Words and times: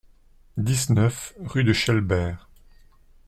dix-neuf 0.57 1.35
rue 1.41 1.63
de 1.63 1.73
Chelbert 1.73 2.49